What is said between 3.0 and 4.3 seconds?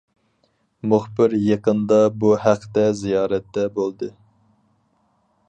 زىيارەتتە بولدى.